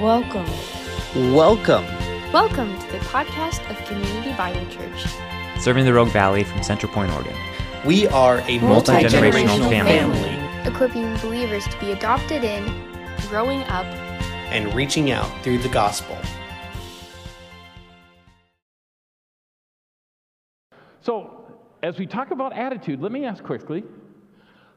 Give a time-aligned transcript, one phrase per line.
[0.00, 0.46] Welcome.
[1.34, 1.84] Welcome.
[2.32, 5.06] Welcome to the podcast of Community Bible Church.
[5.58, 7.34] serving the Rogue Valley from Central Point, Oregon.
[7.84, 9.98] We are a multi Multi-generational family.
[9.98, 12.64] family equipping believers to be adopted in,
[13.28, 13.86] growing up,
[14.52, 16.16] and reaching out through the gospel.
[21.00, 21.44] So,
[21.82, 23.82] as we talk about attitude, let me ask quickly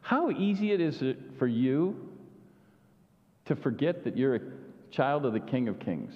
[0.01, 1.03] how easy it is
[1.37, 2.09] for you
[3.45, 4.41] to forget that you're a
[4.91, 6.13] child of the King of Kings?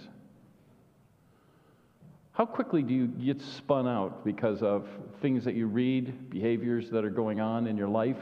[2.33, 4.85] How quickly do you get spun out because of
[5.21, 8.17] things that you read, behaviors that are going on in your life,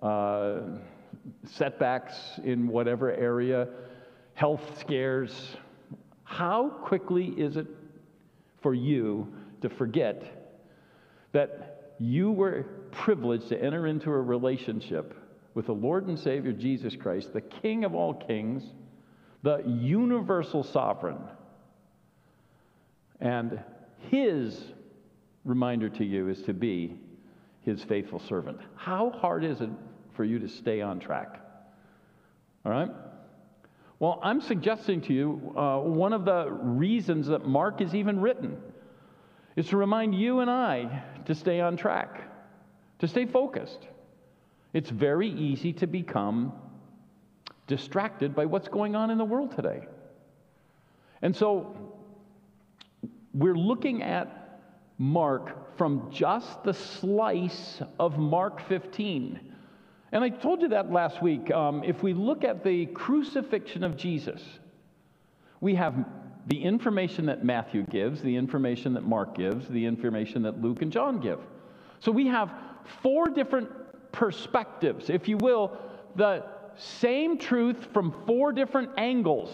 [0.00, 0.60] uh,
[1.44, 3.68] setbacks in whatever area,
[4.34, 5.56] health scares?
[6.22, 7.66] How quickly is it
[8.62, 9.32] for you
[9.62, 10.54] to forget
[11.32, 15.14] that you were privileged to enter into a relationship
[15.54, 18.62] with the Lord and Savior Jesus Christ, the King of all kings,
[19.42, 21.18] the universal sovereign.
[23.20, 23.60] And
[24.10, 24.60] his
[25.44, 26.98] reminder to you is to be
[27.62, 28.60] his faithful servant.
[28.76, 29.70] How hard is it
[30.14, 31.40] for you to stay on track?
[32.64, 32.90] All right?
[33.98, 38.58] Well, I'm suggesting to you uh, one of the reasons that Mark is even written
[39.56, 42.22] is to remind you and I to stay on track,
[43.00, 43.88] to stay focused.
[44.72, 46.52] It's very easy to become
[47.68, 49.86] distracted by what's going on in the world today.
[51.22, 51.76] And so
[53.32, 54.60] we're looking at
[54.98, 59.38] Mark from just the slice of Mark 15.
[60.10, 61.50] And I told you that last week.
[61.52, 64.42] Um, if we look at the crucifixion of Jesus,
[65.60, 66.04] we have
[66.46, 70.90] the information that Matthew gives, the information that Mark gives, the information that Luke and
[70.90, 71.40] John give.
[72.00, 72.52] So we have
[73.02, 73.68] four different
[74.12, 75.76] perspectives, if you will,
[76.16, 76.44] the
[76.78, 79.50] same truth from four different angles.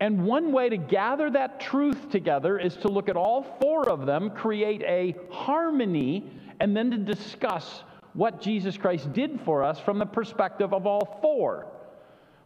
[0.00, 4.04] And one way to gather that truth together is to look at all four of
[4.04, 9.98] them, create a harmony, and then to discuss what Jesus Christ did for us from
[9.98, 11.68] the perspective of all four.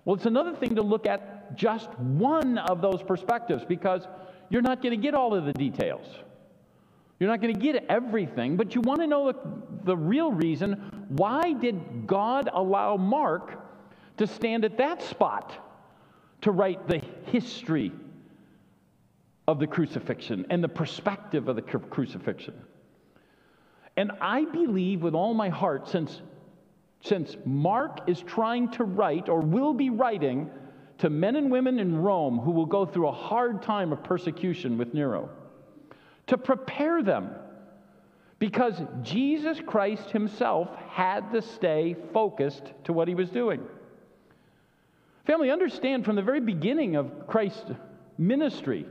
[0.04, 4.06] Well, it's another thing to look at just one of those perspectives because
[4.50, 6.06] you're not going to get all of the details.
[7.18, 9.38] You're not going to get everything, but you want to know the,
[9.84, 13.58] the real reason why did God allow Mark
[14.18, 15.52] to stand at that spot
[16.42, 17.92] to write the history
[19.48, 22.54] of the crucifixion and the perspective of the cru- crucifixion?
[23.96, 26.20] And I believe with all my heart, since,
[27.00, 30.50] since Mark is trying to write or will be writing
[30.98, 34.76] to men and women in Rome who will go through a hard time of persecution
[34.76, 35.30] with Nero,
[36.28, 37.30] to prepare them.
[38.38, 43.62] Because Jesus Christ himself had to stay focused to what he was doing.
[45.24, 47.72] Family, understand from the very beginning of Christ's
[48.18, 48.86] ministry,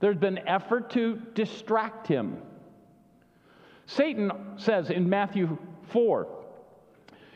[0.00, 2.38] there's been effort to distract him.
[3.86, 5.58] Satan says in Matthew
[5.92, 6.40] 4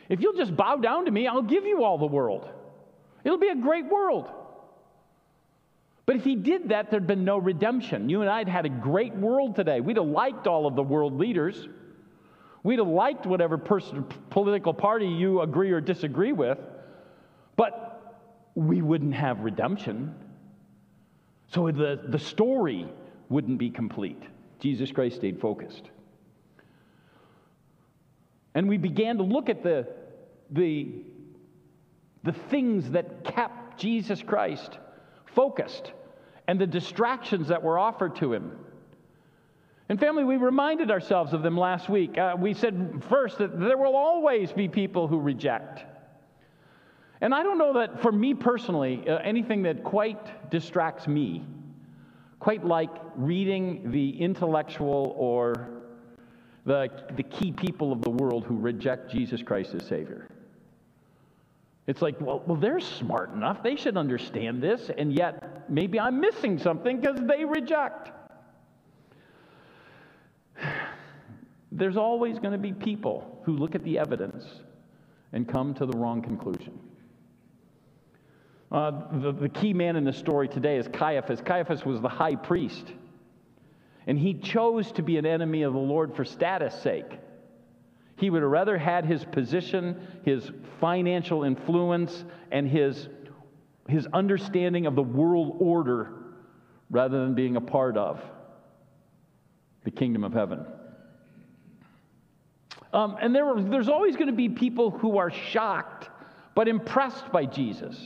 [0.09, 2.47] if you'll just bow down to me, I'll give you all the world.
[3.23, 4.31] It'll be a great world.
[6.05, 8.09] But if he did that, there'd been no redemption.
[8.09, 9.79] You and I had had a great world today.
[9.81, 11.67] We'd have liked all of the world leaders.
[12.63, 16.59] We'd have liked whatever person, political party you agree or disagree with.
[17.55, 18.21] But
[18.53, 20.13] we wouldn't have redemption.
[21.47, 22.87] So the, the story
[23.29, 24.21] wouldn't be complete.
[24.59, 25.89] Jesus Christ stayed focused.
[28.53, 29.87] And we began to look at the,
[30.51, 30.87] the,
[32.23, 34.77] the things that kept Jesus Christ
[35.25, 35.91] focused
[36.47, 38.51] and the distractions that were offered to him.
[39.87, 42.17] And, family, we reminded ourselves of them last week.
[42.17, 45.83] Uh, we said first that there will always be people who reject.
[47.21, 51.45] And I don't know that for me personally, uh, anything that quite distracts me,
[52.39, 55.69] quite like reading the intellectual or
[56.65, 60.27] the, the key people of the world who reject Jesus Christ as Savior.
[61.87, 63.61] It's like, well, well, they're smart enough.
[63.61, 64.89] They should understand this.
[64.97, 68.11] And yet, maybe I'm missing something because they reject.
[71.71, 74.45] There's always going to be people who look at the evidence
[75.33, 76.79] and come to the wrong conclusion.
[78.71, 81.41] Uh, the, the key man in the story today is Caiaphas.
[81.41, 82.93] Caiaphas was the high priest,
[84.07, 87.19] and he chose to be an enemy of the Lord for status' sake.
[88.17, 93.09] He would have rather had his position, his financial influence, and his,
[93.89, 96.13] his understanding of the world order
[96.89, 98.21] rather than being a part of
[99.83, 100.65] the kingdom of heaven.
[102.93, 106.09] Um, and there, there's always going to be people who are shocked
[106.55, 107.99] but impressed by Jesus.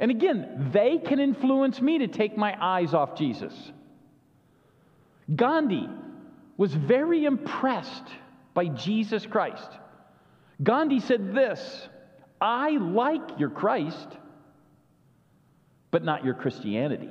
[0.00, 3.52] And again, they can influence me to take my eyes off Jesus.
[5.34, 5.88] Gandhi
[6.56, 8.08] was very impressed
[8.58, 9.70] by Jesus Christ.
[10.60, 11.88] Gandhi said this
[12.40, 14.08] I like your Christ,
[15.92, 17.08] but not your Christianity.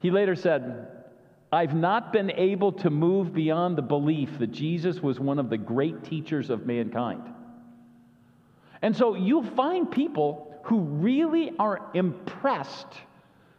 [0.00, 0.88] He later said,
[1.52, 5.58] I've not been able to move beyond the belief that Jesus was one of the
[5.58, 7.24] great teachers of mankind.
[8.80, 12.94] And so you'll find people who really are impressed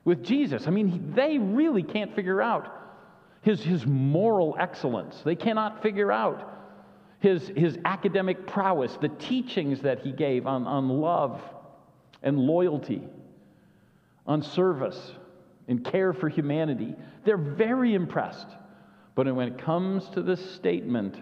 [0.04, 0.66] with Jesus.
[0.66, 2.85] I mean, they really can't figure out
[3.46, 6.52] his, his moral excellence, they cannot figure out
[7.20, 11.40] his, his academic prowess, the teachings that he gave on, on love
[12.24, 13.04] and loyalty,
[14.26, 15.12] on service
[15.68, 16.96] and care for humanity.
[17.24, 18.48] They're very impressed.
[19.14, 21.16] But when it comes to the statement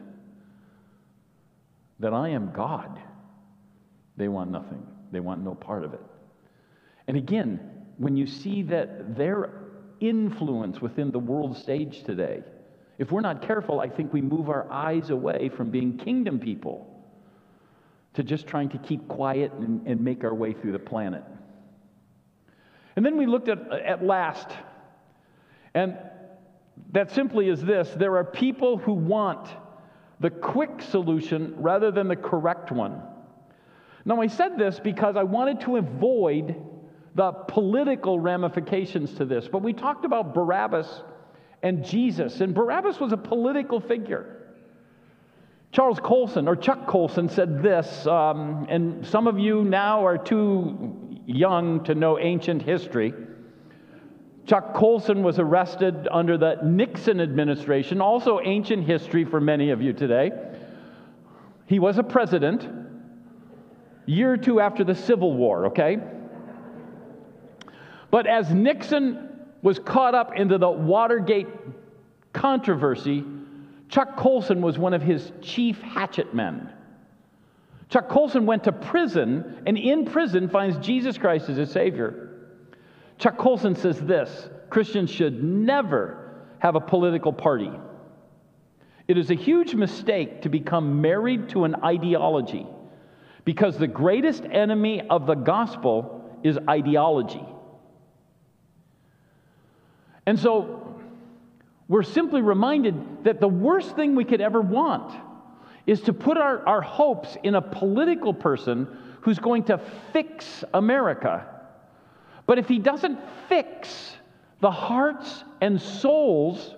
[1.99, 3.01] that I am God,
[4.15, 4.87] they want nothing.
[5.11, 6.01] They want no part of it.
[7.05, 7.59] And again,
[7.97, 9.62] when you see that their
[10.03, 12.43] influence within the world stage today,
[12.97, 16.89] if we're not careful, I think we move our eyes away from being kingdom people
[18.13, 21.23] to just trying to keep quiet and, and make our way through the planet.
[22.95, 24.49] And then we looked at, at last,
[25.73, 25.97] and
[26.91, 29.49] that simply is this there are people who want
[30.19, 33.01] the quick solution rather than the correct one.
[34.05, 36.55] Now, I said this because I wanted to avoid
[37.15, 41.03] the political ramifications to this, but we talked about Barabbas
[41.61, 44.39] and Jesus, and Barabbas was a political figure.
[45.71, 51.19] Charles Colson, or Chuck Colson, said this, um, and some of you now are too
[51.25, 53.13] young to know ancient history.
[54.45, 59.93] Chuck Colson was arrested under the Nixon administration, also ancient history for many of you
[59.93, 60.31] today.
[61.65, 62.67] He was a president,
[64.05, 65.97] year or two after the Civil War, okay?
[68.13, 69.27] But as Nixon
[69.63, 71.47] was caught up into the Watergate
[72.31, 73.23] controversy,
[73.89, 76.71] Chuck Colson was one of his chief hatchet men.
[77.89, 82.29] Chuck Colson went to prison and in prison finds Jesus Christ as his Savior.
[83.17, 87.71] Chuck Colson says this Christians should never have a political party.
[89.07, 92.67] It is a huge mistake to become married to an ideology
[93.43, 97.43] because the greatest enemy of the gospel is ideology.
[100.25, 101.01] And so
[101.87, 105.13] we're simply reminded that the worst thing we could ever want
[105.85, 108.87] is to put our, our hopes in a political person
[109.21, 109.79] who's going to
[110.11, 111.45] fix America.
[112.45, 114.15] But if he doesn't fix
[114.61, 116.75] the hearts and souls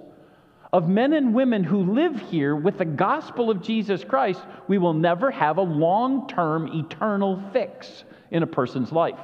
[0.73, 4.93] of men and women who live here with the gospel of Jesus Christ, we will
[4.93, 9.19] never have a long term eternal fix in a person's life.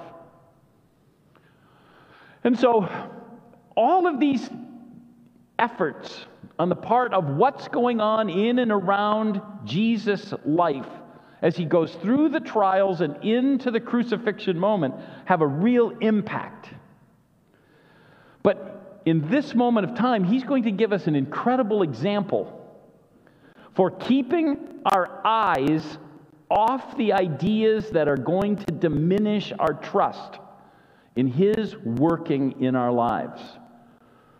[2.43, 2.87] And so,
[3.75, 4.49] all of these
[5.59, 6.25] efforts
[6.59, 10.87] on the part of what's going on in and around Jesus' life
[11.41, 14.93] as he goes through the trials and into the crucifixion moment
[15.25, 16.69] have a real impact.
[18.43, 22.57] But in this moment of time, he's going to give us an incredible example
[23.75, 25.97] for keeping our eyes
[26.49, 30.39] off the ideas that are going to diminish our trust
[31.15, 33.41] in his working in our lives.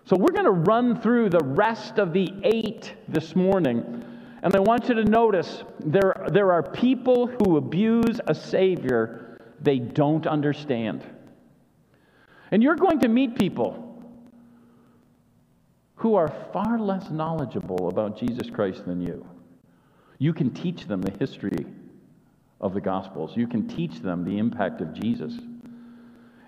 [0.06, 4.04] So we're going to run through the rest of the eight this morning.
[4.44, 9.78] And I want you to notice there, there are people who abuse a Savior they
[9.78, 11.06] don't understand.
[12.52, 13.88] And you're going to meet people
[15.96, 19.24] who are far less knowledgeable about Jesus Christ than you.
[20.18, 21.66] You can teach them the history
[22.60, 25.34] of the Gospels, you can teach them the impact of Jesus.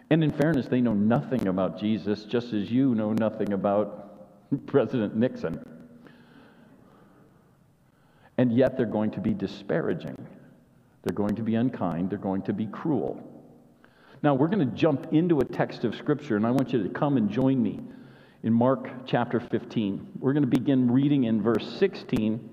[0.10, 4.28] And in fairness, they know nothing about Jesus, just as you know nothing about
[4.68, 5.64] President Nixon.
[8.38, 10.18] And yet they're going to be disparaging.
[11.04, 12.10] They're going to be unkind.
[12.10, 13.22] They're going to be cruel.
[14.24, 16.90] Now, we're going to jump into a text of Scripture, and I want you to
[16.90, 17.82] come and join me
[18.44, 20.08] in Mark chapter 15.
[20.20, 22.50] We're going to begin reading in verse 16.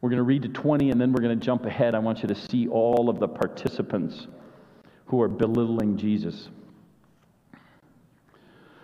[0.00, 1.94] We're going to read to 20, and then we're going to jump ahead.
[1.94, 4.28] I want you to see all of the participants
[5.06, 6.48] who are belittling Jesus.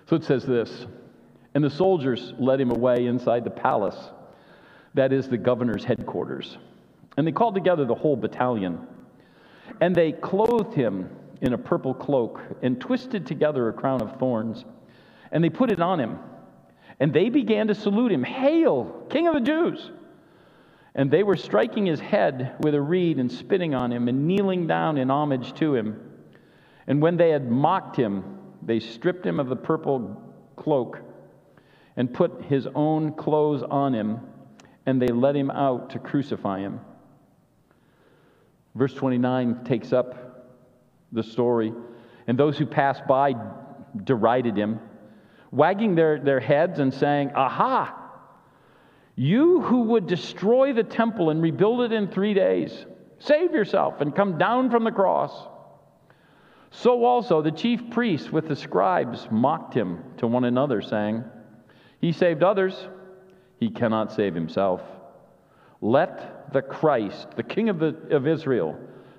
[0.09, 0.87] So it says this
[1.55, 3.97] And the soldiers led him away inside the palace,
[4.95, 6.59] that is the governor's headquarters.
[7.17, 8.87] And they called together the whole battalion.
[9.81, 11.11] And they clothed him
[11.41, 14.65] in a purple cloak and twisted together a crown of thorns.
[15.31, 16.19] And they put it on him.
[17.01, 19.91] And they began to salute him Hail, King of the Jews!
[20.95, 24.67] And they were striking his head with a reed and spitting on him and kneeling
[24.67, 26.12] down in homage to him.
[26.87, 30.21] And when they had mocked him, they stripped him of the purple
[30.57, 31.01] cloak
[31.97, 34.21] and put his own clothes on him,
[34.87, 36.81] and they led him out to crucify him.
[38.75, 40.59] Verse 29 takes up
[41.13, 41.73] the story.
[42.27, 43.35] And those who passed by
[44.05, 44.81] derided him,
[45.51, 47.99] wagging their, their heads and saying, Aha!
[49.15, 52.87] You who would destroy the temple and rebuild it in three days,
[53.19, 55.49] save yourself and come down from the cross.
[56.75, 61.23] So also the chief priests with the scribes mocked him to one another, saying,
[62.01, 62.89] He saved others,
[63.61, 64.81] he cannot save himself.
[65.83, 68.79] Let the Christ, the King of, the, of Israel,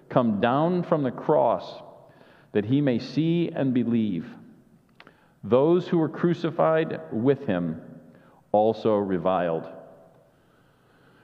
[0.09, 1.81] come down from the cross
[2.53, 4.27] that he may see and believe.
[5.43, 7.81] Those who were crucified with him
[8.51, 9.67] also reviled.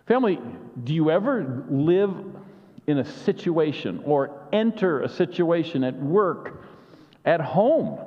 [0.07, 0.39] Family,
[0.83, 2.13] do you ever live
[2.89, 6.63] in a situation or enter a situation at work,
[7.23, 7.99] at home,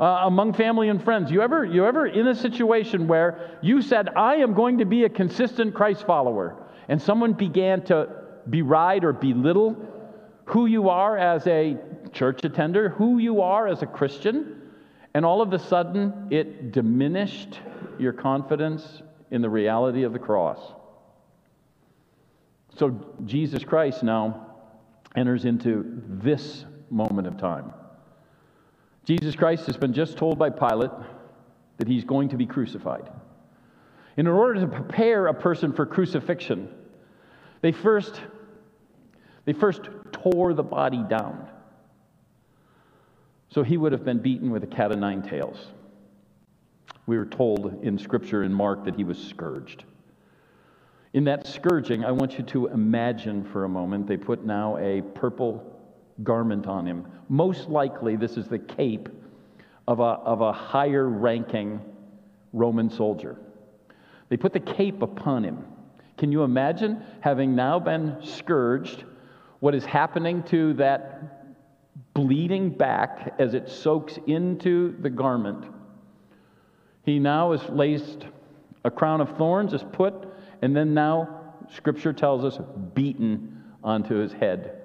[0.00, 1.30] uh, among family and friends?
[1.30, 5.04] You ever, you ever in a situation where you said, I am going to be
[5.04, 6.56] a consistent Christ follower,
[6.88, 8.08] and someone began to
[8.50, 9.76] beride or belittle
[10.46, 11.76] who you are as a
[12.12, 14.62] church attender, who you are as a Christian,
[15.14, 17.60] and all of a sudden it diminished
[18.00, 20.58] your confidence in the reality of the cross.
[22.76, 24.54] So Jesus Christ now
[25.16, 27.72] enters into this moment of time.
[29.04, 30.90] Jesus Christ has been just told by Pilate
[31.76, 33.10] that he's going to be crucified.
[34.16, 36.68] And in order to prepare a person for crucifixion,
[37.60, 38.20] they first,
[39.44, 41.48] they first tore the body down.
[43.50, 45.58] So he would have been beaten with a cat of nine tails.
[47.06, 49.84] We were told in Scripture in Mark that he was scourged.
[51.14, 55.00] In that scourging, I want you to imagine for a moment, they put now a
[55.00, 55.64] purple
[56.24, 57.06] garment on him.
[57.28, 59.08] Most likely, this is the cape
[59.86, 61.80] of a, of a higher ranking
[62.52, 63.36] Roman soldier.
[64.28, 65.64] They put the cape upon him.
[66.18, 69.04] Can you imagine having now been scourged,
[69.60, 71.54] what is happening to that
[72.14, 75.64] bleeding back as it soaks into the garment?
[77.04, 78.26] He now is laced,
[78.84, 80.23] a crown of thorns is put
[80.62, 81.40] and then now,
[81.74, 82.58] Scripture tells us,
[82.94, 84.80] beaten onto his head.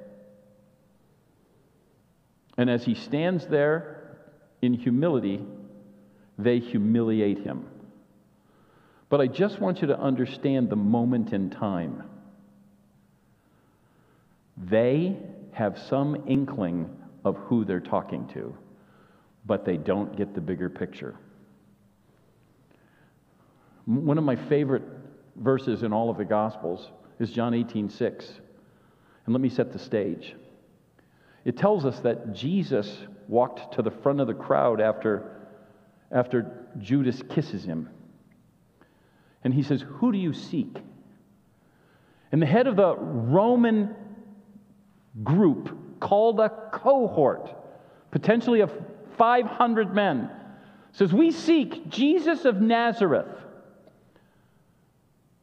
[2.58, 4.18] And as he stands there
[4.62, 5.42] in humility,
[6.38, 7.66] they humiliate him.
[9.10, 12.04] But I just want you to understand the moment in time.
[14.58, 15.18] They
[15.54, 16.90] have some inkling
[17.24, 18.56] of who they're talking to,
[19.46, 21.16] but they don't get the bigger picture.
[23.86, 24.84] One of my favorite
[25.40, 28.26] verses in all of the Gospels is John 18 6.
[29.26, 30.36] And let me set the stage.
[31.46, 35.48] It tells us that Jesus walked to the front of the crowd after,
[36.12, 37.90] after Judas kisses him.
[39.44, 40.78] And he says, Who do you seek?
[42.32, 43.96] And the head of the Roman
[45.24, 47.54] group, called a cohort,
[48.12, 48.72] potentially of
[49.18, 50.30] 500 men,
[50.92, 53.28] says, We seek Jesus of Nazareth.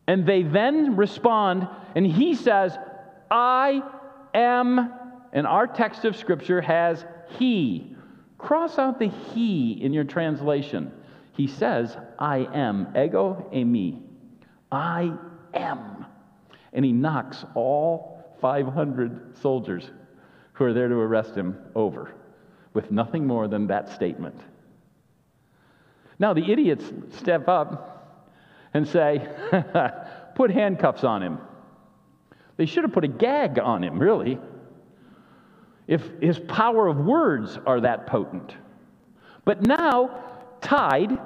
[0.07, 2.77] And they then respond, and he says,
[3.31, 3.83] I
[4.35, 4.93] am,
[5.33, 7.05] and our text of Scripture has
[7.39, 7.97] he.
[8.39, 10.93] Cross out the he in your translation.
[11.33, 14.01] He says, I am, ego eimi.
[14.71, 15.13] I
[15.55, 16.07] am.
[16.73, 19.91] And he knocks all 500 soldiers
[20.53, 22.13] who are there to arrest him over
[22.75, 24.39] with nothing more than that statement.
[26.19, 26.85] Now, the idiots
[27.19, 27.96] step up
[28.77, 29.27] and say,
[30.35, 31.39] put handcuffs on him.
[32.59, 34.39] They should have put a gag on him, really,
[35.87, 38.55] if his power of words are that potent.
[39.47, 40.23] But now,
[40.61, 41.19] tied,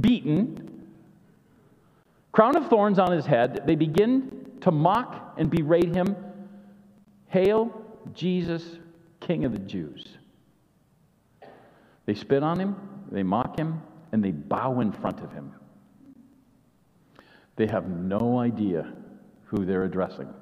[0.00, 0.86] beaten,
[2.30, 6.14] crown of thorns on his head, they begin to mock and berate him.
[7.26, 7.84] Hail,
[8.14, 8.62] Jesus,
[9.18, 10.06] King of the Jews.
[12.06, 12.76] They spit on him,
[13.10, 13.82] they mock him,
[14.12, 15.52] and they bow in front of him.
[17.56, 18.92] They have no idea
[19.44, 20.32] who they're addressing.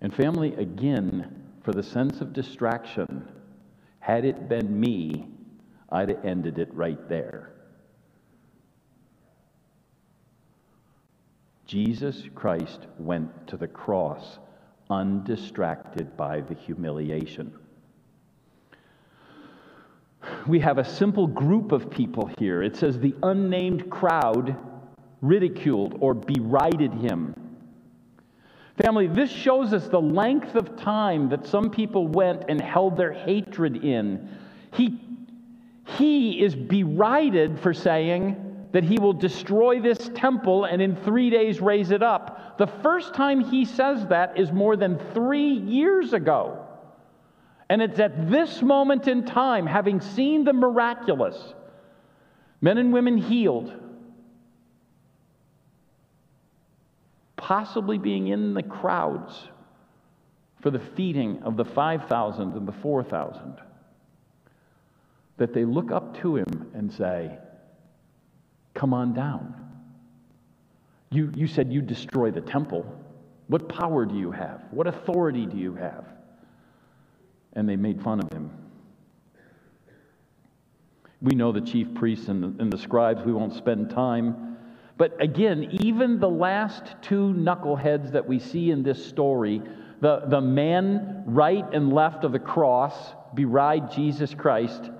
[0.00, 3.28] And, family, again, for the sense of distraction,
[3.98, 5.28] had it been me,
[5.90, 7.52] I'd have ended it right there.
[11.66, 14.38] Jesus Christ went to the cross
[14.88, 17.52] undistracted by the humiliation
[20.46, 22.62] we have a simple group of people here.
[22.62, 24.56] It says the unnamed crowd
[25.20, 27.34] ridiculed or berided him.
[28.82, 33.12] Family, this shows us the length of time that some people went and held their
[33.12, 34.28] hatred in.
[34.72, 35.00] He,
[35.98, 41.60] he is berided for saying that he will destroy this temple and in three days
[41.60, 42.56] raise it up.
[42.56, 46.66] The first time he says that is more than three years ago.
[47.70, 51.54] And it's at this moment in time, having seen the miraculous,
[52.60, 53.72] men and women healed,
[57.36, 59.32] possibly being in the crowds
[60.60, 63.54] for the feeding of the 5,000 and the 4,000,
[65.36, 67.38] that they look up to him and say,
[68.74, 69.54] Come on down.
[71.10, 72.84] You, you said you destroy the temple.
[73.46, 74.62] What power do you have?
[74.72, 76.04] What authority do you have?
[77.54, 78.50] And they made fun of him.
[81.22, 83.22] We know the chief priests and the, and the scribes.
[83.24, 84.50] We won't spend time
[85.00, 89.62] but again, even the last two knuckleheads that we see in this story,
[90.02, 94.90] the, the man right and left of the cross, beride Jesus Christ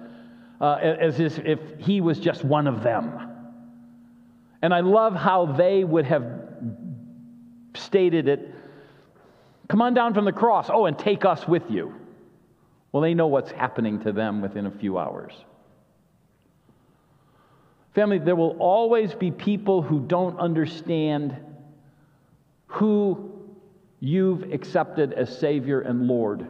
[0.59, 3.13] uh, as if he was just one of them.
[4.63, 6.25] And I love how they would have
[7.75, 8.55] stated it
[9.69, 11.95] come on down from the cross, oh, and take us with you.
[12.93, 15.33] Well, they know what's happening to them within a few hours.
[17.95, 21.37] Family, there will always be people who don't understand
[22.67, 23.33] who
[23.99, 26.47] you've accepted as Savior and Lord.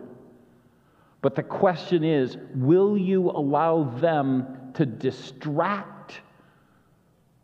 [1.23, 6.21] But the question is will you allow them to distract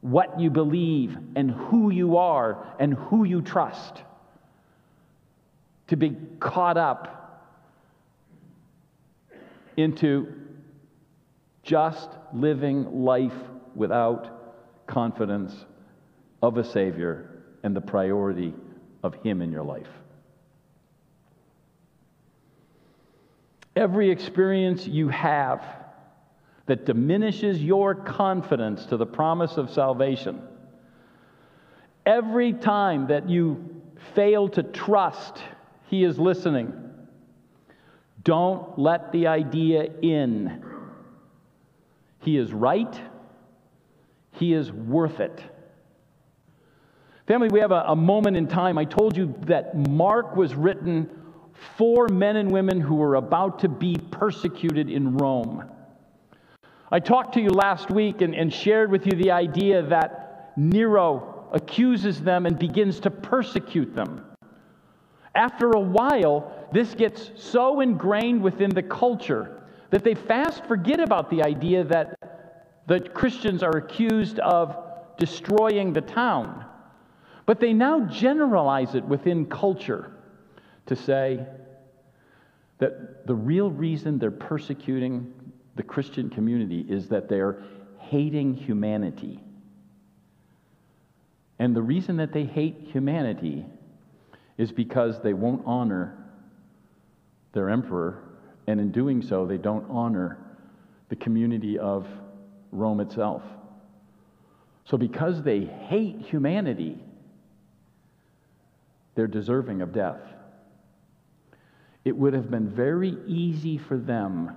[0.00, 4.02] what you believe and who you are and who you trust?
[5.88, 7.15] To be caught up
[9.76, 10.32] into
[11.62, 13.36] just living life
[13.74, 15.66] without confidence
[16.42, 18.54] of a Savior and the priority
[19.02, 19.88] of Him in your life.
[23.74, 25.62] Every experience you have
[26.66, 30.40] that diminishes your confidence to the promise of salvation,
[32.04, 33.82] every time that you
[34.14, 35.42] fail to trust
[35.88, 36.72] He is listening,
[38.26, 40.62] don't let the idea in.
[42.20, 43.00] He is right
[44.36, 45.42] he is worth it.
[47.26, 48.78] Family, we have a, a, moment in time.
[48.78, 51.10] I told you that Mark was written
[51.76, 55.64] for men and women who were about to be persecuted in Rome.
[56.92, 61.48] I talked to you last week and, and shared with you the idea that Nero
[61.52, 64.24] accuses them and begins to persecute them.
[65.34, 71.30] After a while, this gets so ingrained within the culture that they fast forget about
[71.30, 74.76] the idea that the Christians are accused of
[75.18, 76.64] destroying the town.
[77.46, 80.12] But they now generalize it within culture
[80.86, 81.46] to say
[82.78, 85.32] that the real reason they're persecuting
[85.76, 87.62] the Christian community is that they're
[87.98, 89.40] hating humanity.
[91.58, 93.64] And the reason that they hate humanity
[94.58, 96.25] is because they won't honor
[97.56, 98.22] their emperor,
[98.68, 100.38] and in doing so, they don't honor
[101.08, 102.06] the community of
[102.70, 103.42] Rome itself.
[104.84, 106.98] So, because they hate humanity,
[109.16, 110.20] they're deserving of death.
[112.04, 114.54] It would have been very easy for them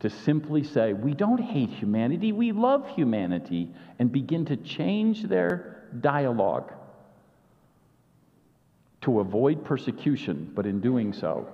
[0.00, 5.84] to simply say, We don't hate humanity, we love humanity, and begin to change their
[6.00, 6.72] dialogue
[9.02, 11.48] to avoid persecution, but in doing so,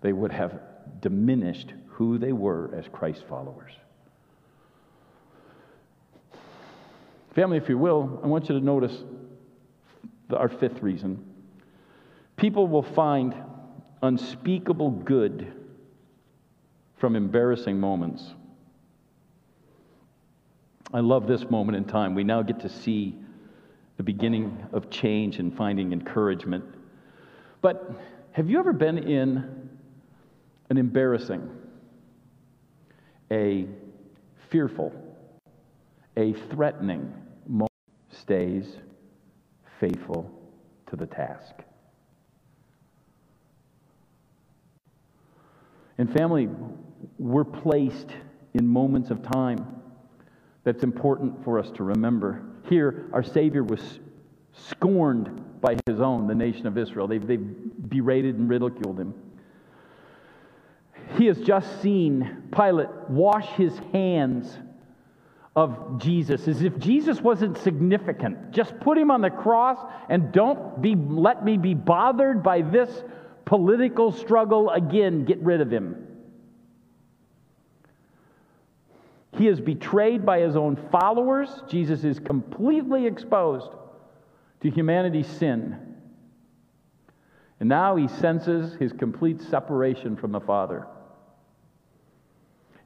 [0.00, 0.60] they would have
[1.00, 3.72] diminished who they were as Christ followers.
[7.34, 8.96] Family, if you will, I want you to notice
[10.28, 11.24] the, our fifth reason.
[12.36, 13.34] People will find
[14.02, 15.52] unspeakable good
[16.96, 18.24] from embarrassing moments.
[20.92, 22.14] I love this moment in time.
[22.14, 23.14] We now get to see
[23.96, 26.64] the beginning of change and finding encouragement.
[27.60, 27.94] But
[28.32, 29.69] have you ever been in
[30.70, 31.50] an embarrassing,
[33.30, 33.66] a
[34.48, 34.92] fearful,
[36.16, 37.12] a threatening
[37.46, 37.70] moment
[38.10, 38.76] stays
[39.80, 40.30] faithful
[40.86, 41.54] to the task.
[45.98, 46.48] And family,
[47.18, 48.10] we're placed
[48.54, 49.82] in moments of time
[50.64, 52.42] that's important for us to remember.
[52.68, 53.98] Here, our Savior was
[54.52, 57.06] scorned by his own, the nation of Israel.
[57.06, 59.14] They've, they've berated and ridiculed him.
[61.20, 64.56] He has just seen Pilate wash his hands
[65.54, 68.52] of Jesus as if Jesus wasn't significant.
[68.52, 69.76] Just put him on the cross
[70.08, 73.04] and don't be let me be bothered by this
[73.44, 75.26] political struggle again.
[75.26, 76.08] Get rid of him.
[79.36, 81.50] He is betrayed by his own followers.
[81.68, 83.68] Jesus is completely exposed
[84.62, 85.96] to humanity's sin.
[87.60, 90.86] And now he senses his complete separation from the Father.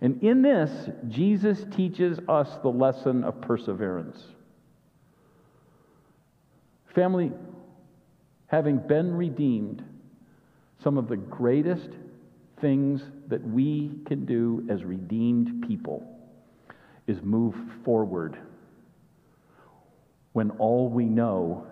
[0.05, 4.23] And in this, Jesus teaches us the lesson of perseverance.
[6.95, 7.33] Family,
[8.49, 9.83] having been redeemed,
[10.83, 11.89] some of the greatest
[12.61, 16.07] things that we can do as redeemed people
[17.07, 18.37] is move forward
[20.35, 21.67] when all we know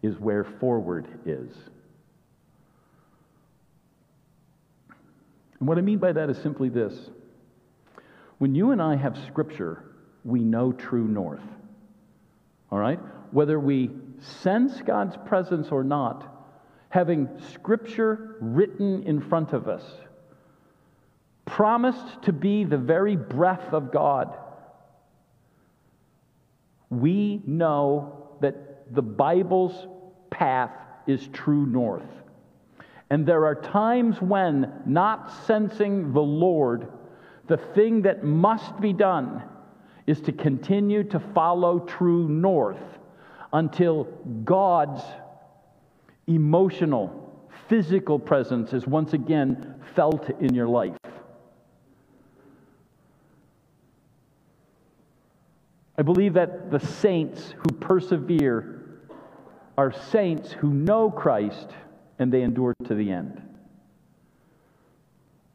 [0.00, 1.54] is where forward is.
[5.58, 7.10] And what I mean by that is simply this
[8.38, 9.84] when you and I have Scripture,
[10.24, 11.42] we know true north.
[12.70, 13.00] All right?
[13.30, 16.30] Whether we sense God's presence or not,
[16.88, 19.84] having Scripture written in front of us,
[21.44, 24.36] promised to be the very breath of God,
[26.90, 29.86] we know that the Bible's
[30.30, 30.72] path
[31.06, 32.02] is true north.
[33.10, 36.88] And there are times when, not sensing the Lord,
[37.46, 39.42] the thing that must be done
[40.06, 42.82] is to continue to follow true north
[43.52, 44.04] until
[44.44, 45.02] God's
[46.26, 50.96] emotional, physical presence is once again felt in your life.
[55.96, 59.00] I believe that the saints who persevere
[59.78, 61.68] are saints who know Christ
[62.18, 63.42] and they endure to the end.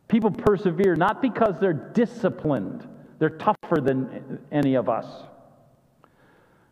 [0.09, 2.85] People persevere not because they're disciplined,
[3.19, 5.05] they're tougher than any of us,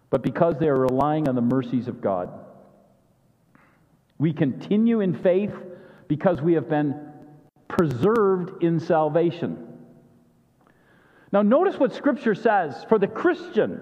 [0.10, 2.30] but because they are relying on the mercies of God.
[4.18, 5.54] We continue in faith
[6.08, 6.96] because we have been
[7.68, 9.68] preserved in salvation.
[11.32, 13.82] Now, notice what Scripture says for the Christian.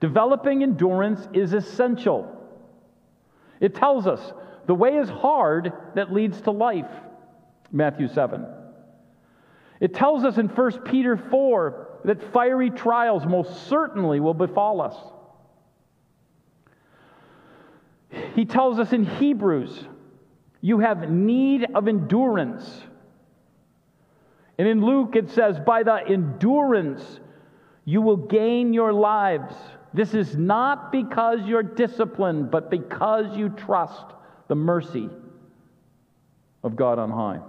[0.00, 2.34] Developing endurance is essential.
[3.60, 4.32] It tells us
[4.66, 6.90] the way is hard that leads to life.
[7.70, 8.46] Matthew 7.
[9.80, 14.96] It tells us in 1 Peter 4 that fiery trials most certainly will befall us.
[18.34, 19.84] He tells us in Hebrews,
[20.60, 22.82] you have need of endurance.
[24.58, 27.20] And in Luke, it says, by the endurance
[27.84, 29.54] you will gain your lives.
[29.94, 34.04] This is not because you're disciplined, but because you trust
[34.48, 35.08] the mercy
[36.64, 37.40] of God on high.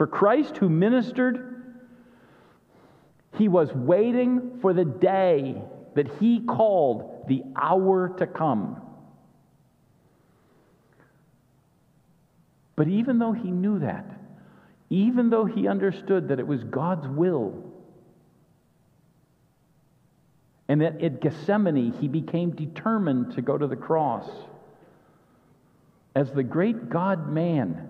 [0.00, 1.62] For Christ, who ministered,
[3.36, 5.60] he was waiting for the day
[5.94, 8.80] that he called the hour to come.
[12.76, 14.06] But even though he knew that,
[14.88, 17.62] even though he understood that it was God's will,
[20.66, 24.30] and that at Gethsemane he became determined to go to the cross,
[26.16, 27.89] as the great God man,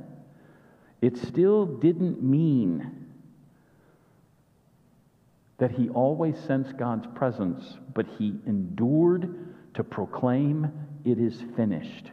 [1.00, 3.06] it still didn't mean
[5.58, 10.72] that he always sensed God's presence, but he endured to proclaim,
[11.04, 12.10] It is finished.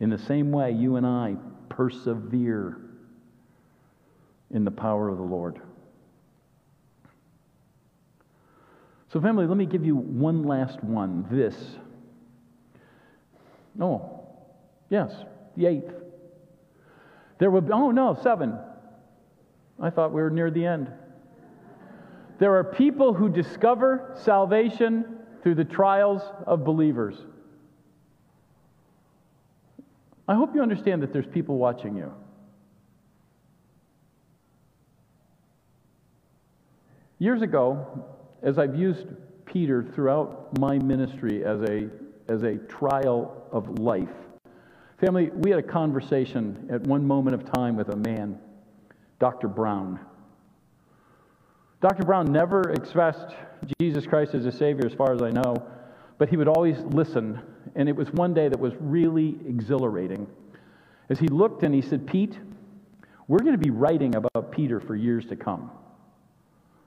[0.00, 1.36] In the same way, you and I
[1.68, 2.78] persevere
[4.50, 5.60] in the power of the Lord.
[9.12, 11.26] So, family, let me give you one last one.
[11.30, 11.56] This.
[13.80, 14.20] Oh,
[14.90, 15.12] yes,
[15.56, 15.97] the eighth.
[17.38, 18.58] There will be, oh no, seven.
[19.80, 20.90] I thought we were near the end.
[22.38, 25.04] There are people who discover salvation
[25.42, 27.16] through the trials of believers.
[30.26, 32.12] I hope you understand that there's people watching you.
[37.18, 38.04] Years ago,
[38.42, 39.06] as I've used
[39.44, 41.88] Peter throughout my ministry as a,
[42.28, 44.08] as a trial of life,
[45.00, 48.38] family, we had a conversation at one moment of time with a man,
[49.20, 49.48] Dr.
[49.48, 50.00] Brown.
[51.80, 52.04] Dr.
[52.04, 53.34] Brown never expressed
[53.80, 55.54] Jesus Christ as a Savior, as far as I know,
[56.18, 57.40] but he would always listen.
[57.76, 60.26] And it was one day that was really exhilarating.
[61.08, 62.36] As he looked and he said, Pete,
[63.28, 65.70] we're going to be writing about Peter for years to come.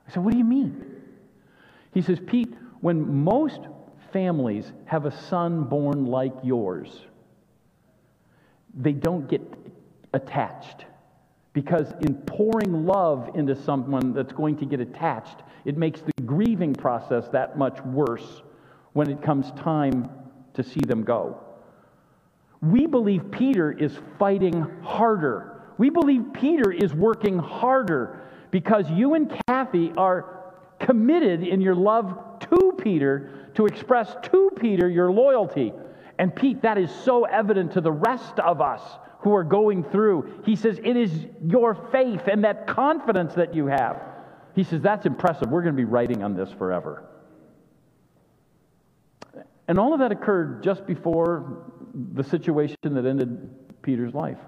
[0.08, 0.86] I said, What do you mean?
[1.94, 3.62] He says, Pete, when most
[4.12, 7.06] families have a son born like yours,
[8.76, 9.42] they don't get
[10.14, 10.86] attached.
[11.54, 16.74] Because in pouring love into someone that's going to get attached, it makes the grieving
[16.74, 18.42] process that much worse
[18.94, 20.10] when it comes time
[20.54, 21.40] to see them go.
[22.62, 25.64] We believe Peter is fighting harder.
[25.78, 32.40] We believe Peter is working harder because you and Kathy are committed in your love
[32.52, 35.74] to Peter to express to Peter your loyalty.
[36.20, 38.82] And Pete, that is so evident to the rest of us
[39.22, 40.42] who are going through.
[40.46, 41.12] He says, It is
[41.46, 44.02] your faith and that confidence that you have.
[44.56, 45.50] He says, That's impressive.
[45.50, 47.06] We're going to be writing on this forever.
[49.68, 53.50] And all of that occurred just before the situation that ended
[53.82, 54.40] Peter's life.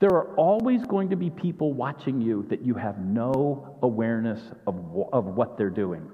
[0.00, 4.74] There are always going to be people watching you that you have no awareness of,
[5.12, 6.10] of what they're doing.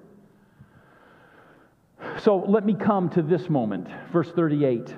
[2.21, 4.95] So let me come to this moment, verse 38.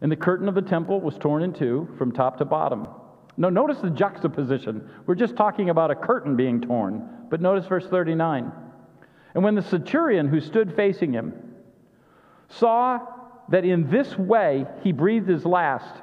[0.00, 2.86] And the curtain of the temple was torn in two from top to bottom.
[3.36, 4.88] Now, notice the juxtaposition.
[5.06, 8.52] We're just talking about a curtain being torn, but notice verse 39.
[9.34, 11.32] And when the centurion who stood facing him
[12.48, 12.98] saw
[13.48, 16.02] that in this way he breathed his last,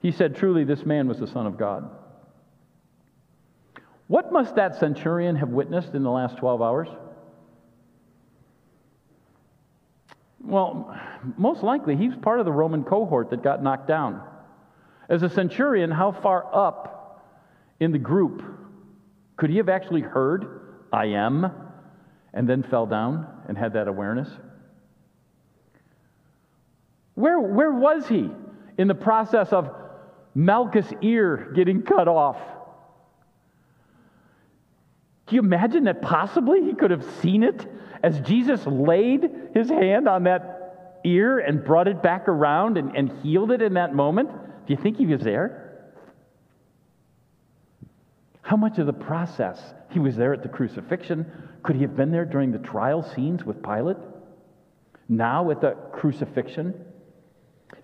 [0.00, 1.90] he said, Truly, this man was the Son of God.
[4.06, 6.88] What must that centurion have witnessed in the last 12 hours?
[10.40, 10.96] Well,
[11.36, 14.22] most likely he was part of the Roman cohort that got knocked down.
[15.08, 17.24] As a centurion, how far up
[17.80, 18.42] in the group
[19.36, 20.60] could he have actually heard,
[20.92, 21.50] I am,
[22.34, 24.28] and then fell down and had that awareness?
[27.14, 28.30] Where, where was he
[28.78, 29.74] in the process of
[30.34, 32.38] Malchus' ear getting cut off?
[35.26, 37.66] Do you imagine that possibly he could have seen it
[38.02, 43.10] as Jesus laid his hand on that ear and brought it back around and, and
[43.22, 44.30] healed it in that moment?
[44.30, 45.64] Do you think he was there?
[48.42, 49.60] How much of the process?
[49.90, 51.30] He was there at the crucifixion.
[51.62, 53.96] Could he have been there during the trial scenes with Pilate?
[55.08, 56.74] Now at the crucifixion?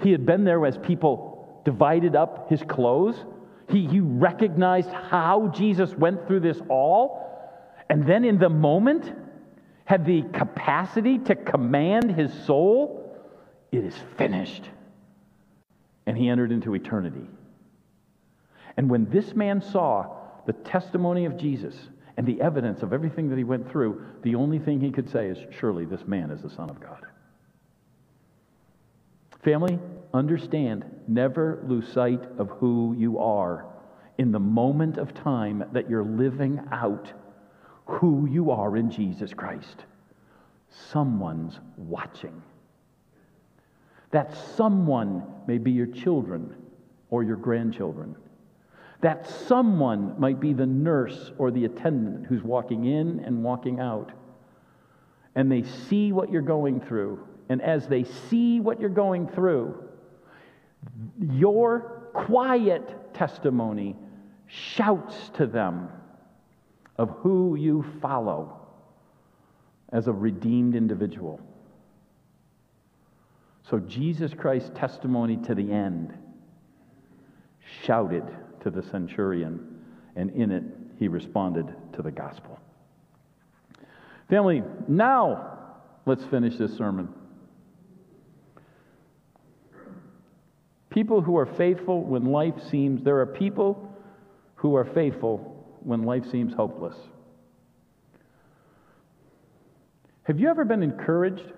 [0.00, 3.16] He had been there as people divided up his clothes.
[3.68, 7.22] He, he recognized how Jesus went through this all.
[7.88, 9.12] And then in the moment,
[9.85, 13.16] had the capacity to command his soul,
[13.70, 14.64] it is finished.
[16.07, 17.27] And he entered into eternity.
[18.77, 20.16] And when this man saw
[20.47, 21.75] the testimony of Jesus
[22.16, 25.29] and the evidence of everything that he went through, the only thing he could say
[25.29, 27.05] is, Surely this man is the Son of God.
[29.42, 29.79] Family,
[30.14, 33.66] understand, never lose sight of who you are
[34.16, 37.12] in the moment of time that you're living out
[37.87, 39.85] who you are in Jesus Christ.
[40.90, 42.42] Someone's watching.
[44.11, 46.55] That someone may be your children
[47.11, 48.16] or your grandchildren.
[49.01, 54.12] That someone might be the nurse or the attendant who's walking in and walking out.
[55.35, 59.83] And they see what you're going through and as they see what you're going through,
[61.20, 63.97] your quiet testimony
[64.47, 65.88] shouts to them
[66.96, 68.61] of who you follow
[69.90, 71.40] as a redeemed individual.
[73.68, 76.16] So Jesus Christ's testimony to the end
[77.85, 78.24] shouted
[78.61, 79.80] to the centurion,
[80.16, 80.64] and in it
[80.98, 82.59] he responded to the gospel.
[84.28, 85.59] Family, now
[86.07, 87.09] let's finish this sermon.
[90.90, 93.92] People who are faithful when life seems, there are people
[94.57, 95.54] who are faithful
[95.85, 96.97] when life seems hopeless.
[100.25, 101.53] Have you ever been encouraged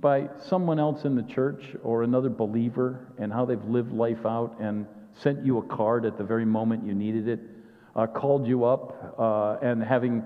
[0.00, 4.56] by someone else in the church or another believer and how they've lived life out
[4.58, 7.40] and sent you a card at the very moment you needed it,
[7.94, 10.24] uh, called you up, uh, and having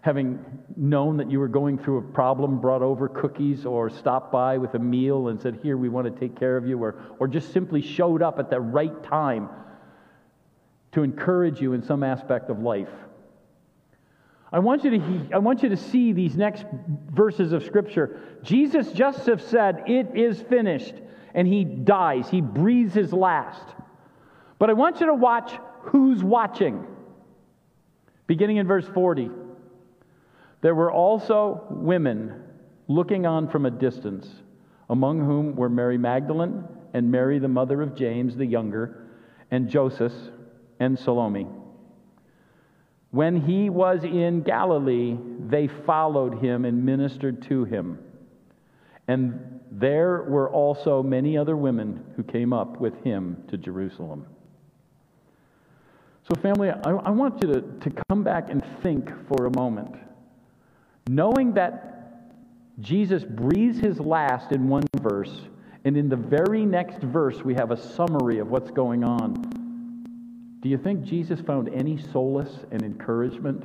[0.00, 0.38] having
[0.76, 4.72] known that you were going through a problem, brought over cookies or stopped by with
[4.74, 7.52] a meal and said, Here, we want to take care of you, or, or just
[7.52, 9.48] simply showed up at the right time
[10.92, 12.88] to encourage you in some aspect of life.
[14.50, 16.64] I want you to, I want you to see these next
[17.10, 18.20] verses of Scripture.
[18.42, 20.94] Jesus just have said, It is finished,
[21.34, 22.30] and he dies.
[22.30, 23.66] He breathes his last.
[24.58, 26.86] But I want you to watch who's watching.
[28.26, 29.30] Beginning in verse 40.
[30.60, 32.42] There were also women
[32.88, 34.28] looking on from a distance,
[34.90, 39.06] among whom were Mary Magdalene and Mary, the mother of James the younger,
[39.50, 40.12] and Joseph
[40.80, 41.46] and Salome.
[43.10, 45.16] When he was in Galilee,
[45.48, 47.98] they followed him and ministered to him.
[49.06, 54.26] And there were also many other women who came up with him to Jerusalem.
[56.28, 59.94] So, family, I, I want you to, to come back and think for a moment.
[61.08, 62.34] Knowing that
[62.80, 65.48] Jesus breathes his last in one verse,
[65.84, 69.57] and in the very next verse, we have a summary of what's going on.
[70.60, 73.64] Do you think Jesus found any solace and encouragement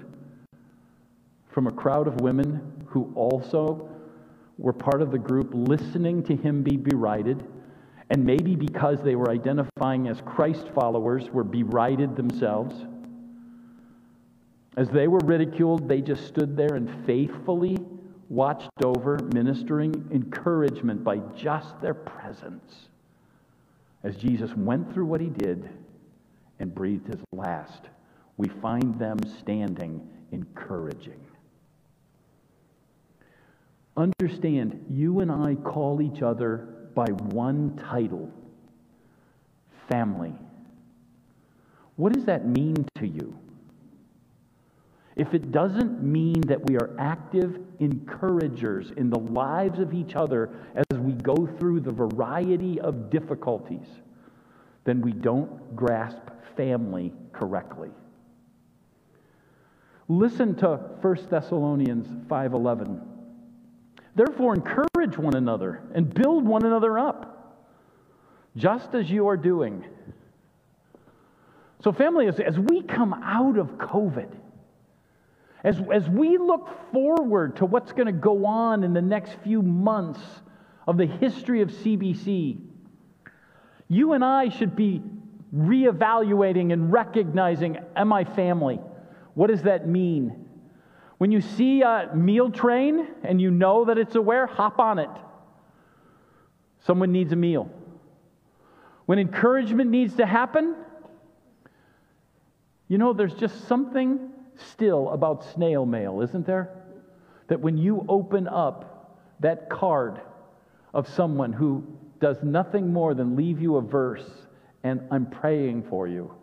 [1.49, 3.89] from a crowd of women who also
[4.59, 7.43] were part of the group listening to him be berided,
[8.11, 12.75] and maybe because they were identifying as Christ followers, were berided themselves?
[14.77, 17.77] As they were ridiculed, they just stood there and faithfully
[18.29, 22.87] watched over, ministering encouragement by just their presence
[24.03, 25.69] as Jesus went through what he did
[26.59, 27.83] and breathed his last.
[28.37, 31.19] We find them standing encouraging.
[33.95, 38.31] Understand, you and I call each other by one title
[39.87, 40.33] family.
[41.95, 43.37] What does that mean to you?
[45.15, 50.49] If it doesn't mean that we are active encouragers in the lives of each other
[50.75, 53.85] as we go through the variety of difficulties,
[54.85, 57.89] then we don't grasp family correctly.
[60.07, 63.01] Listen to 1 Thessalonians 5:11.
[64.15, 67.65] Therefore encourage one another and build one another up,
[68.55, 69.83] just as you are doing.
[71.83, 74.29] So family as, as we come out of COVID,
[75.63, 79.61] as, as we look forward to what's going to go on in the next few
[79.61, 80.21] months
[80.87, 82.59] of the history of CBC,
[83.87, 85.01] you and I should be
[85.53, 88.79] reevaluating and recognizing Am I family?
[89.33, 90.45] What does that mean?
[91.17, 95.09] When you see a meal train and you know that it's aware, hop on it.
[96.85, 97.69] Someone needs a meal.
[99.05, 100.75] When encouragement needs to happen,
[102.87, 106.69] you know, there's just something still about snail mail, isn't there?
[107.47, 110.21] That when you open up that card
[110.93, 111.85] of someone who
[112.19, 114.29] does nothing more than leave you a verse
[114.83, 116.33] and I'm praying for you.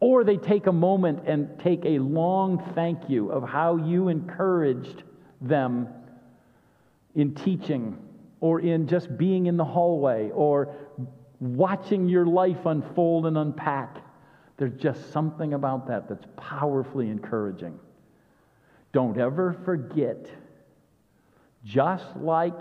[0.00, 5.04] Or they take a moment and take a long thank you of how you encouraged
[5.40, 5.88] them
[7.14, 7.98] in teaching
[8.40, 10.74] or in just being in the hallway or
[11.40, 13.96] watching your life unfold and unpack.
[14.58, 17.78] There's just something about that that's powerfully encouraging.
[18.92, 20.26] Don't ever forget,
[21.64, 22.58] just like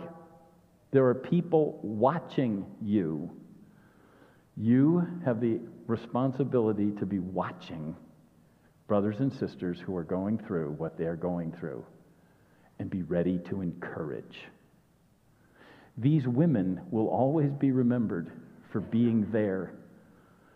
[0.91, 3.29] there are people watching you,
[4.57, 7.95] you have the responsibility to be watching
[8.87, 11.83] brothers and sisters who are going through what they're going through
[12.79, 14.45] and be ready to encourage.
[15.97, 18.31] These women will always be remembered
[18.71, 19.73] for being there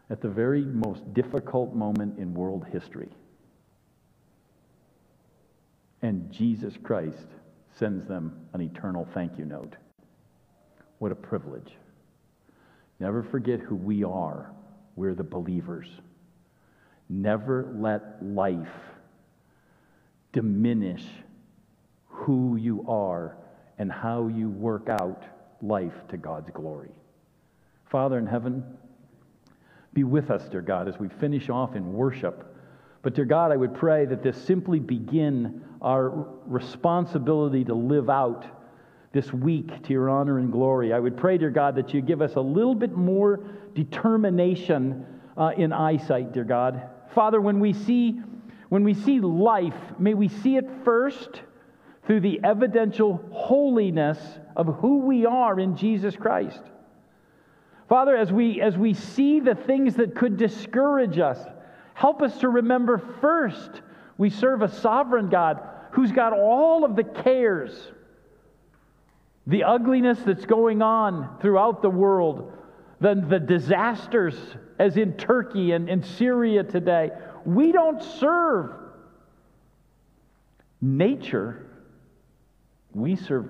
[0.09, 3.09] at the very most difficult moment in world history.
[6.01, 7.27] And Jesus Christ
[7.77, 9.75] sends them an eternal thank you note.
[10.99, 11.71] What a privilege.
[12.99, 14.51] Never forget who we are.
[14.95, 15.87] We're the believers.
[17.09, 18.67] Never let life
[20.33, 21.03] diminish
[22.07, 23.37] who you are
[23.77, 25.23] and how you work out
[25.61, 26.91] life to God's glory.
[27.85, 28.63] Father in heaven,
[29.93, 32.55] be with us, dear God, as we finish off in worship.
[33.01, 38.45] But, dear God, I would pray that this simply begin our responsibility to live out
[39.11, 40.93] this week to your honor and glory.
[40.93, 43.39] I would pray, dear God, that you give us a little bit more
[43.73, 46.81] determination uh, in eyesight, dear God.
[47.15, 48.21] Father, when we see
[48.69, 51.41] when we see life, may we see it first
[52.05, 54.19] through the evidential holiness
[54.55, 56.61] of who we are in Jesus Christ.
[57.87, 61.39] Father, as we as we see the things that could discourage us,
[61.95, 63.81] help us to remember first
[64.19, 65.59] we serve a sovereign God
[65.93, 67.91] who's got all of the cares
[69.49, 72.53] the ugliness that's going on throughout the world,
[73.01, 74.35] the, the disasters
[74.77, 77.09] as in Turkey and, and Syria today.
[77.45, 78.71] We don't serve
[80.81, 81.65] nature,
[82.93, 83.47] we serve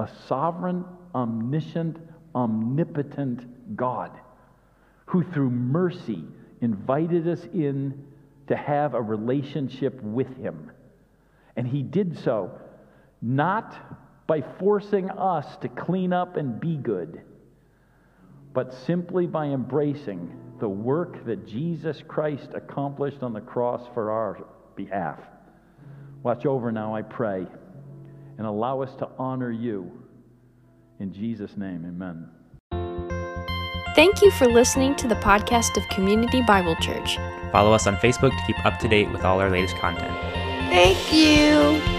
[0.00, 1.98] a sovereign, omniscient,
[2.34, 4.10] omnipotent God
[5.04, 6.24] who, through mercy,
[6.62, 8.06] invited us in
[8.46, 10.72] to have a relationship with Him.
[11.56, 12.58] And He did so
[13.20, 17.22] not by forcing us to clean up and be good,
[18.52, 24.44] but simply by embracing the work that Jesus Christ accomplished on the cross for our
[24.76, 25.18] behalf.
[26.22, 27.46] Watch over now, I pray,
[28.38, 29.90] and allow us to honor you
[31.02, 32.28] In Jesus' name, amen.
[33.96, 37.16] Thank you for listening to the podcast of Community Bible Church.
[37.50, 40.16] Follow us on Facebook to keep up to date with all our latest content.
[40.70, 41.91] Thank you.